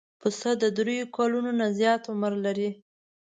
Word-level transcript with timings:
پسه 0.19 0.51
د 0.61 0.63
درېیو 0.77 1.11
کلونو 1.17 1.51
نه 1.59 1.67
زیات 1.79 2.03
عمر 2.11 2.33
لري. 2.45 2.69